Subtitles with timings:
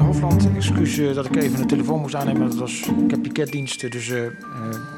[0.00, 2.48] Hofland, excuus eh, dat ik even de telefoon moest aannemen.
[2.48, 4.32] Dat was, ik heb piketdiensten, dus, eh, eh,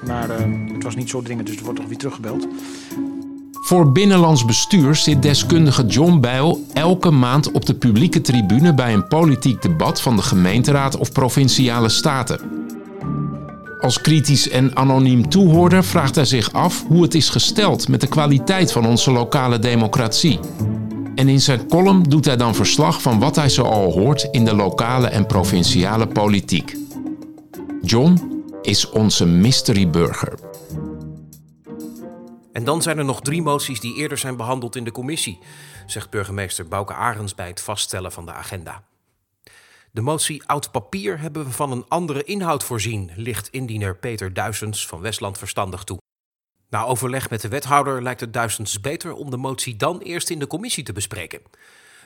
[0.07, 0.29] maar
[0.73, 2.47] het was niet zo dringend, dus er wordt toch weer teruggebeld.
[3.53, 9.09] Voor binnenlands bestuur zit deskundige John Bijl elke maand op de publieke tribune bij een
[9.09, 12.41] politiek debat van de gemeenteraad of provinciale staten.
[13.81, 18.09] Als kritisch en anoniem toehoorder vraagt hij zich af hoe het is gesteld met de
[18.09, 20.39] kwaliteit van onze lokale democratie.
[21.15, 24.45] En in zijn column doet hij dan verslag van wat hij zo al hoort in
[24.45, 26.77] de lokale en provinciale politiek.
[27.83, 30.39] John is onze mystery burger.
[32.53, 35.39] En dan zijn er nog drie moties die eerder zijn behandeld in de commissie,
[35.87, 38.83] zegt burgemeester Bouke Arends bij het vaststellen van de agenda.
[39.91, 44.87] De motie Oud Papier hebben we van een andere inhoud voorzien, ligt indiener Peter Duisens
[44.87, 45.99] van Westland verstandig toe.
[46.73, 50.39] Na overleg met de wethouder lijkt het Duisens beter om de motie dan eerst in
[50.39, 51.41] de commissie te bespreken.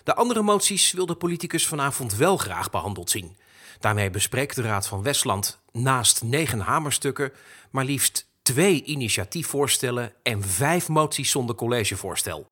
[0.04, 3.36] De andere moties wil de politicus vanavond wel graag behandeld zien.
[3.80, 7.32] Daarmee bespreekt de Raad van Westland naast negen hamerstukken
[7.70, 12.46] maar liefst twee initiatiefvoorstellen en vijf moties zonder collegevoorstel.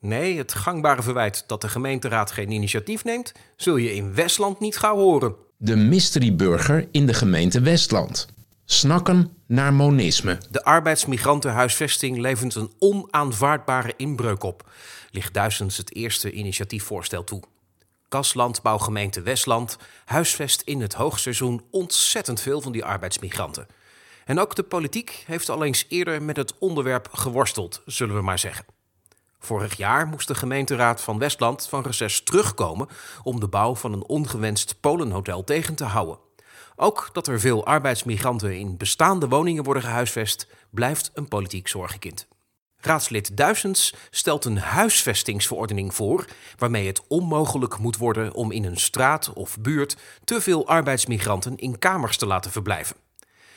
[0.00, 4.76] Nee, het gangbare verwijt dat de gemeenteraad geen initiatief neemt, zul je in Westland niet
[4.76, 5.34] gauw horen.
[5.56, 8.28] De mystery burger in de gemeente Westland.
[8.70, 10.38] Snakken naar monisme.
[10.50, 14.70] De arbeidsmigrantenhuisvesting levert een onaanvaardbare inbreuk op,
[15.10, 17.42] ligt Duisens het eerste initiatiefvoorstel toe.
[18.08, 23.66] Kaslandbouwgemeente Westland huisvest in het hoogseizoen ontzettend veel van die arbeidsmigranten.
[24.24, 28.38] En ook de politiek heeft al eens eerder met het onderwerp geworsteld, zullen we maar
[28.38, 28.64] zeggen.
[29.38, 32.88] Vorig jaar moest de gemeenteraad van Westland van reces terugkomen
[33.22, 36.26] om de bouw van een ongewenst Polenhotel tegen te houden.
[36.80, 42.28] Ook dat er veel arbeidsmigranten in bestaande woningen worden gehuisvest, blijft een politiek zorgenkind.
[42.76, 46.24] Raadslid Duisens stelt een huisvestingsverordening voor,
[46.56, 51.78] waarmee het onmogelijk moet worden om in een straat of buurt te veel arbeidsmigranten in
[51.78, 52.96] kamers te laten verblijven.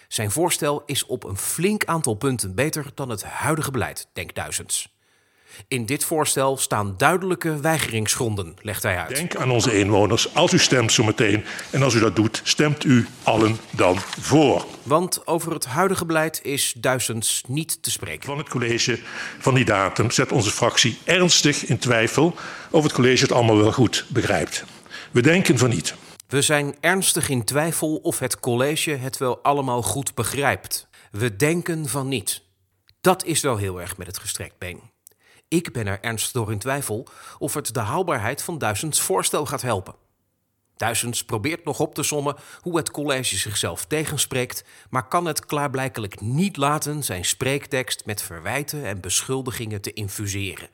[0.07, 4.95] Zijn voorstel is op een flink aantal punten beter dan het huidige beleid, denkt Duisens.
[5.67, 9.15] In dit voorstel staan duidelijke weigeringsgronden, legt hij uit.
[9.15, 11.43] Denk aan onze inwoners als u stemt zometeen.
[11.69, 14.65] En als u dat doet, stemt u allen dan voor.
[14.83, 18.25] Want over het huidige beleid is Duisens niet te spreken.
[18.25, 18.99] Van het college
[19.39, 22.35] van die datum zet onze fractie ernstig in twijfel
[22.69, 24.63] of het college het allemaal wel goed begrijpt.
[25.11, 25.95] We denken van niet.
[26.27, 30.87] We zijn ernstig in twijfel of het college het wel allemaal goed begrijpt.
[31.11, 32.41] We denken van niet.
[33.01, 34.79] Dat is wel heel erg met het gestrekt been.
[35.51, 37.07] Ik ben er ernstig door in twijfel
[37.37, 39.95] of het de haalbaarheid van Duisens voorstel gaat helpen.
[40.77, 46.21] Duisens probeert nog op te sommen hoe het college zichzelf tegenspreekt, maar kan het klaarblijkelijk
[46.21, 50.69] niet laten zijn spreektekst met verwijten en beschuldigingen te infuseren.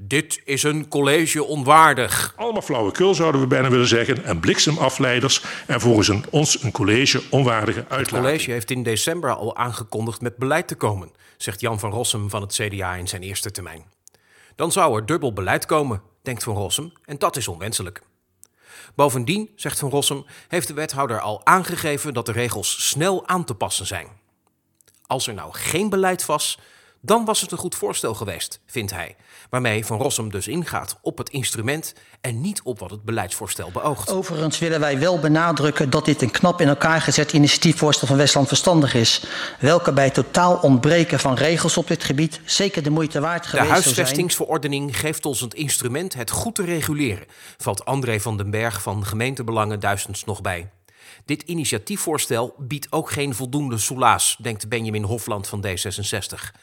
[0.00, 2.32] Dit is een college onwaardig.
[2.36, 4.24] Allemaal flauwekul zouden we bijna willen zeggen.
[4.24, 5.44] En bliksemafleiders.
[5.66, 8.26] En volgens een, ons een college onwaardige Het uitlating.
[8.26, 12.42] college heeft in december al aangekondigd met beleid te komen, zegt Jan van Rossum van
[12.42, 13.96] het CDA in zijn eerste termijn.
[14.58, 18.02] Dan zou er dubbel beleid komen, denkt Van Rossum, en dat is onwenselijk.
[18.94, 23.54] Bovendien, zegt Van Rossum, heeft de wethouder al aangegeven dat de regels snel aan te
[23.54, 24.08] passen zijn.
[25.06, 26.58] Als er nou geen beleid was,
[27.00, 29.16] dan was het een goed voorstel geweest, vindt hij.
[29.50, 34.12] Waarmee Van Rossum dus ingaat op het instrument en niet op wat het beleidsvoorstel beoogt.
[34.12, 38.48] Overigens willen wij wel benadrukken dat dit een knap in elkaar gezet initiatiefvoorstel van Westland
[38.48, 39.24] verstandig is.
[39.60, 43.68] Welke bij totaal ontbreken van regels op dit gebied zeker de moeite waard De geweest
[43.68, 43.94] zou zijn.
[43.94, 47.26] huisvestingsverordening geeft ons het instrument het goed te reguleren,
[47.56, 50.70] valt André van den Berg van Gemeentebelangen Duizends nog bij.
[51.24, 56.54] Dit initiatiefvoorstel biedt ook geen voldoende soelaas, denkt Benjamin Hofland van D66.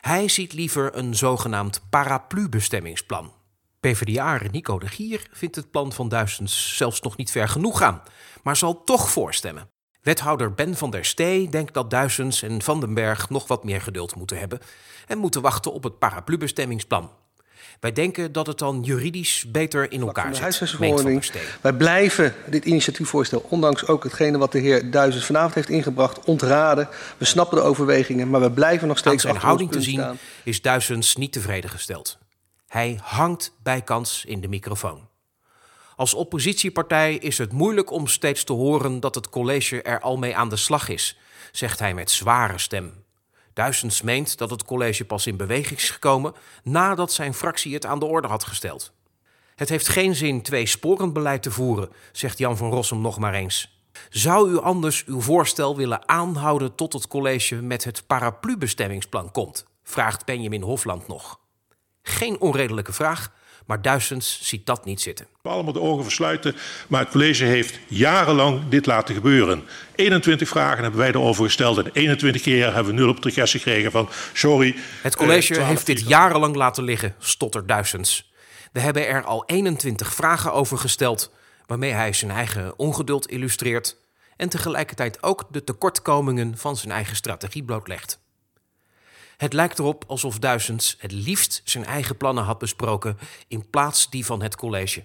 [0.00, 3.32] Hij ziet liever een zogenaamd paraplu-bestemmingsplan.
[3.80, 8.02] PvdA Nico de Gier vindt het plan van Duizends zelfs nog niet ver genoeg gaan,
[8.42, 9.70] maar zal toch voorstemmen.
[10.02, 13.80] Wethouder Ben van der Stee denkt dat Duizends en Van den Berg nog wat meer
[13.80, 14.60] geduld moeten hebben
[15.06, 17.10] en moeten wachten op het paraplu-bestemmingsplan.
[17.80, 20.38] Wij denken dat het dan juridisch beter in elkaar zit.
[21.60, 26.88] Wij blijven dit initiatiefvoorstel, ondanks ook hetgene wat de heer Duizens vanavond heeft ingebracht, ontraden.
[27.16, 29.90] We snappen de overwegingen, maar we blijven nog Aan steeds zijn achter ons houding te
[29.90, 30.18] zien staan.
[30.44, 32.18] is Duizends niet tevreden gesteld.
[32.66, 35.08] Hij hangt bijkans in de microfoon.
[35.96, 40.36] Als oppositiepartij is het moeilijk om steeds te horen dat het college er al mee
[40.36, 41.18] aan de slag is,
[41.52, 43.04] zegt hij met zware stem.
[43.52, 47.98] Duizends meent dat het college pas in beweging is gekomen nadat zijn fractie het aan
[47.98, 48.92] de orde had gesteld.
[49.54, 53.34] Het heeft geen zin twee sporen beleid te voeren, zegt Jan van Rossum nog maar
[53.34, 53.78] eens.
[54.08, 59.66] Zou u anders uw voorstel willen aanhouden tot het college met het paraplu-bestemmingsplan komt?
[59.82, 61.40] vraagt Benjamin Hofland nog.
[62.02, 63.32] Geen onredelijke vraag,
[63.66, 65.26] Maar Duitsens ziet dat niet zitten.
[65.42, 66.56] We allemaal de ogen versluiten,
[66.88, 69.62] maar het college heeft jarenlang dit laten gebeuren.
[69.94, 73.90] 21 vragen hebben wij erover gesteld en 21 keer hebben we nul op de gekregen
[73.90, 74.76] van sorry.
[75.02, 78.32] Het college eh, heeft dit jarenlang laten liggen, stottert Duitsens.
[78.72, 81.32] We hebben er al 21 vragen over gesteld,
[81.66, 83.96] waarmee hij zijn eigen ongeduld illustreert
[84.36, 88.20] en tegelijkertijd ook de tekortkomingen van zijn eigen strategie blootlegt.
[89.40, 94.26] Het lijkt erop alsof Duitsens het liefst zijn eigen plannen had besproken in plaats die
[94.26, 95.04] van het college.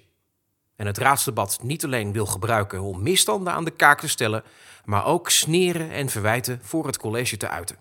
[0.76, 4.44] En het raadsdebat niet alleen wil gebruiken om misstanden aan de kaak te stellen,
[4.86, 7.78] maar ook sneren en verwijten voor het college te uiten.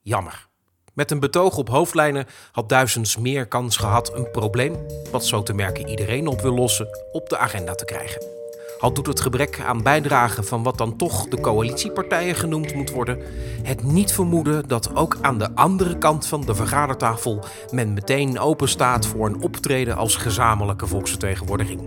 [0.00, 0.48] Jammer.
[0.92, 5.52] Met een betoog op hoofdlijnen had Duizends meer kans gehad een probleem, wat zo te
[5.52, 8.39] merken iedereen op wil lossen, op de agenda te krijgen.
[8.78, 13.18] Al doet het gebrek aan bijdrage van wat dan toch de coalitiepartijen genoemd moet worden,
[13.62, 18.68] het niet vermoeden dat ook aan de andere kant van de vergadertafel men meteen open
[18.68, 21.80] staat voor een optreden als gezamenlijke volksvertegenwoordiging.